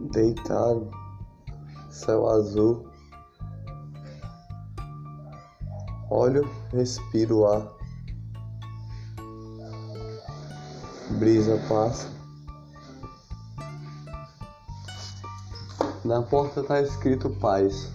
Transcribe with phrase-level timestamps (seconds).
[0.00, 0.90] deitado,
[1.90, 2.88] céu azul.
[6.08, 7.70] Olho, respiro ar.
[11.18, 12.08] Brisa passa.
[16.04, 17.92] Na porta tá escrito paz.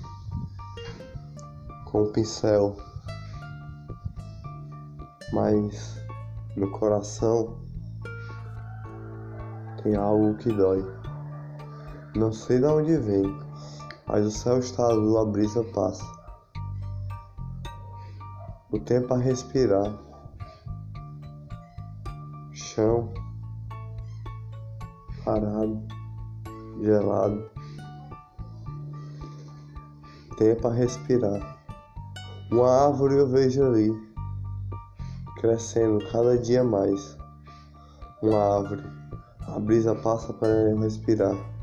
[1.86, 2.78] Com o pincel.
[5.34, 6.00] Mas
[6.56, 7.58] no coração
[9.84, 11.05] tem algo que dói.
[12.16, 13.24] Não sei de onde vem,
[14.08, 16.06] mas o céu está azul, a brisa passa.
[18.72, 19.94] O tempo a respirar.
[22.54, 23.12] Chão
[25.26, 25.86] parado,
[26.82, 27.52] gelado.
[30.38, 31.60] Tempo a respirar.
[32.50, 33.92] Uma árvore eu vejo ali,
[35.42, 37.18] crescendo cada dia mais.
[38.22, 38.84] Uma árvore,
[39.50, 41.55] a brisa passa para eu respirar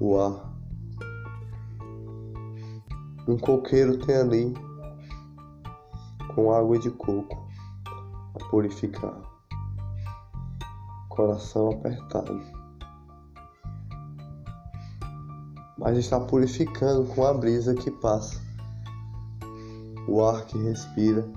[0.00, 0.54] o ar.
[3.26, 4.54] Um coqueiro tem ali
[6.34, 7.48] com água de coco
[8.34, 9.20] a purificar.
[11.08, 12.40] Coração apertado.
[15.76, 18.40] Mas está purificando com a brisa que passa.
[20.06, 21.28] O ar que respira,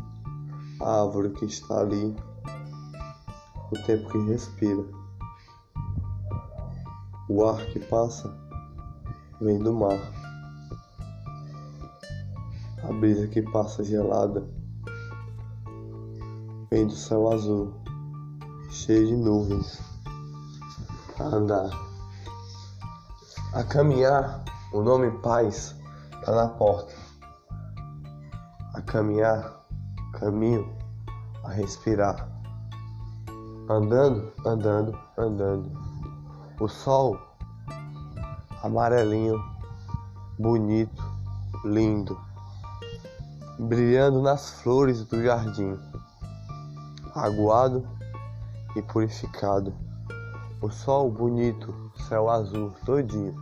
[0.79, 2.15] a árvore que está ali,
[3.71, 4.85] o tempo que respira.
[7.27, 8.40] O ar que passa
[9.41, 9.99] vem do mar.
[12.83, 14.47] A brisa que passa gelada
[16.69, 17.73] vem do céu azul,
[18.69, 19.81] cheio de nuvens.
[21.19, 21.69] A andar,
[23.53, 25.75] a caminhar, o nome paz
[26.19, 26.93] está na porta.
[28.73, 29.65] A caminhar,
[30.13, 30.71] caminho,
[31.43, 32.27] a respirar.
[33.69, 35.71] Andando, andando, andando.
[36.59, 37.30] O sol
[38.63, 39.43] amarelinho,
[40.37, 41.03] bonito,
[41.65, 42.19] lindo,
[43.57, 45.79] brilhando nas flores do jardim,
[47.15, 47.87] aguado
[48.75, 49.73] e purificado.
[50.61, 51.73] O sol bonito,
[52.07, 53.33] céu azul todinho,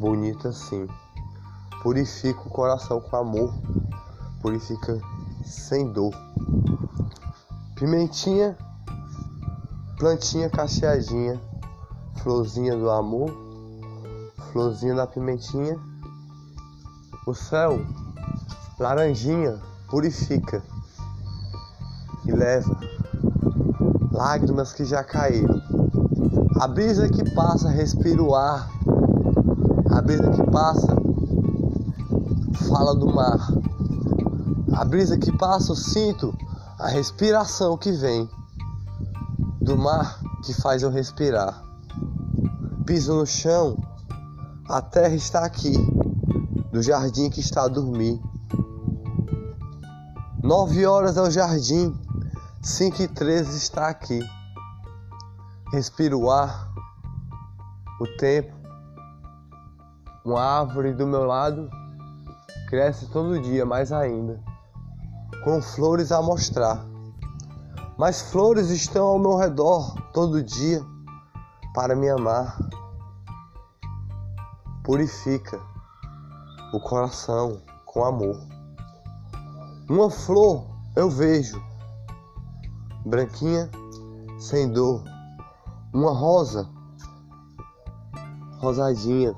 [0.00, 0.88] bonito assim.
[1.80, 3.54] Purifica o coração com amor,
[4.42, 5.00] purifica
[5.44, 6.12] sem dor.
[7.76, 8.58] Pimentinha,
[9.96, 11.40] plantinha cacheadinha
[12.22, 13.30] florzinha do amor,
[14.52, 15.78] florzinha da pimentinha.
[17.26, 17.80] O céu,
[18.78, 19.58] laranjinha,
[19.88, 20.62] purifica
[22.24, 22.78] e leva
[24.12, 25.60] lágrimas que já caíram.
[26.60, 28.68] A brisa que passa, respira o ar.
[29.90, 30.96] A brisa que passa,
[32.68, 33.52] fala do mar.
[34.72, 36.34] A brisa que passa, eu sinto
[36.78, 38.28] a respiração que vem
[39.60, 41.67] do mar que faz eu respirar
[42.88, 43.76] piso no chão,
[44.66, 45.74] a terra está aqui,
[46.72, 48.18] do jardim que está a dormir.
[50.42, 51.94] Nove horas é o jardim,
[52.62, 54.18] cinco e treze está aqui.
[55.70, 56.66] Respiro o ar,
[58.00, 58.56] o tempo,
[60.24, 61.68] uma árvore do meu lado
[62.70, 64.42] cresce todo dia mais ainda,
[65.44, 66.86] com flores a mostrar.
[67.98, 70.82] Mas flores estão ao meu redor todo dia
[71.74, 72.56] para me amar
[74.88, 75.60] purifica
[76.72, 78.40] o coração com amor.
[79.86, 80.64] Uma flor
[80.96, 81.62] eu vejo,
[83.04, 83.70] branquinha,
[84.38, 85.04] sem dor.
[85.92, 86.66] Uma rosa,
[88.60, 89.36] rosadinha,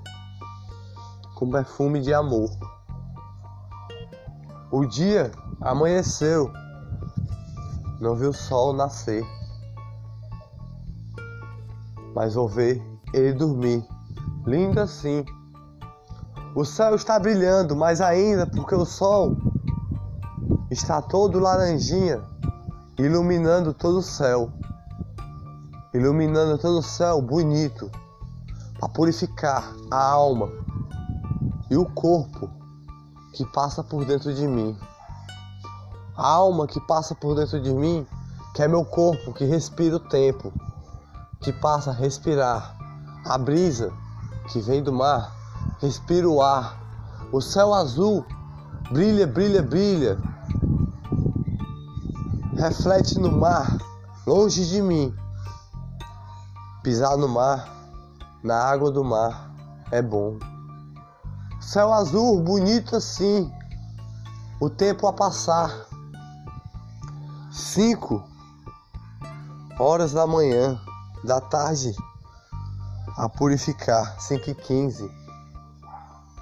[1.35, 2.49] com perfume de amor.
[4.71, 6.49] O dia amanheceu,
[8.01, 9.27] não vi o sol nascer,
[12.15, 12.81] mas vou ver
[13.13, 13.85] ele dormir,
[14.47, 15.25] lindo assim
[16.55, 19.37] o céu está brilhando, mais ainda porque o sol
[20.71, 22.21] está todo laranjinha,
[22.99, 24.51] iluminando todo o céu.
[25.95, 27.91] Iluminando todo o céu bonito,
[28.79, 30.49] para purificar a alma
[31.71, 32.49] e o corpo
[33.33, 34.77] que passa por dentro de mim.
[36.17, 38.07] A alma que passa por dentro de mim,
[38.55, 40.53] que é meu corpo que respira o tempo,
[41.41, 42.77] que passa a respirar
[43.25, 43.93] a brisa
[44.49, 45.40] que vem do mar
[45.81, 46.79] respira o ar.
[47.33, 48.25] O céu azul
[48.91, 50.19] brilha, brilha, brilha.
[52.57, 53.79] Reflete no mar,
[54.27, 55.15] longe de mim.
[56.83, 57.69] Pisar no mar,
[58.43, 59.51] na água do mar,
[59.91, 60.39] é bom.
[61.61, 63.51] Céu azul, bonito assim.
[64.61, 65.87] O tempo a passar.
[67.51, 68.23] Cinco
[69.79, 70.79] horas da manhã,
[71.25, 71.95] da tarde.
[73.17, 75.20] a purificar, 5 e 15,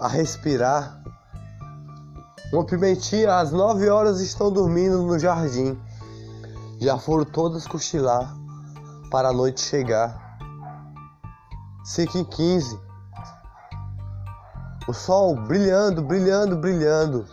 [0.00, 1.02] a respirar.
[2.52, 5.78] Uma pimentinha, às 9 horas estão dormindo no jardim.
[6.80, 8.34] Já foram todas cochilar
[9.10, 10.38] para a noite chegar.
[11.84, 12.80] 5 e 15.
[14.86, 17.26] O sol brilhando, brilhando, brilhando.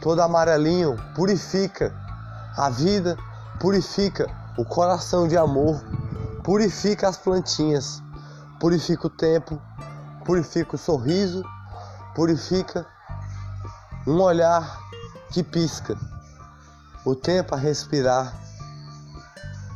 [0.00, 1.94] Todo amarelinho purifica
[2.56, 3.16] a vida,
[3.60, 5.82] purifica o coração de amor,
[6.42, 8.02] purifica as plantinhas,
[8.60, 9.60] purifica o tempo,
[10.24, 11.42] purifica o sorriso,
[12.14, 12.86] purifica
[14.06, 14.80] um olhar
[15.30, 15.98] que pisca,
[17.04, 18.32] o tempo a respirar,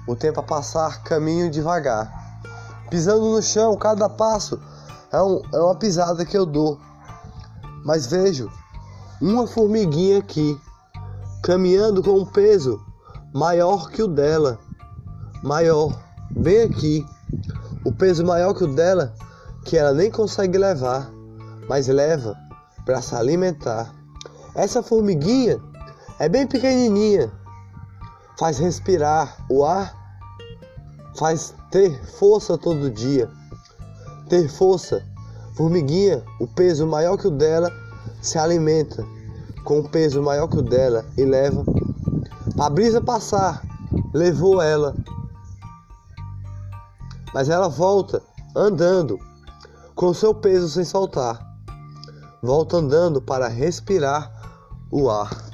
[0.06, 2.10] o tempo a passar caminho devagar.
[2.90, 4.60] Pisando no chão, cada passo
[5.12, 6.80] é, um, é uma pisada que eu dou.
[7.84, 8.50] Mas vejo
[9.20, 10.58] uma formiguinha aqui,
[11.42, 12.80] caminhando com um peso
[13.34, 14.58] maior que o dela.
[15.42, 15.92] Maior,
[16.30, 17.04] bem aqui.
[17.84, 19.14] O peso maior que o dela,
[19.64, 21.10] que ela nem consegue levar,
[21.68, 22.36] mas leva
[22.84, 23.94] para se alimentar.
[24.54, 25.60] Essa formiguinha
[26.18, 27.30] é bem pequenininha,
[28.38, 29.98] faz respirar o ar
[31.18, 33.28] faz ter força todo dia.
[34.28, 35.04] Ter força.
[35.54, 37.72] Formiguinha, o peso maior que o dela,
[38.22, 39.04] se alimenta
[39.64, 41.64] com o peso maior que o dela e leva.
[42.58, 43.62] A brisa passar,
[44.14, 44.94] levou ela.
[47.34, 48.22] Mas ela volta
[48.54, 49.18] andando,
[49.94, 51.47] com seu peso sem soltar.
[52.42, 54.30] Volta andando para respirar
[54.90, 55.47] o ar.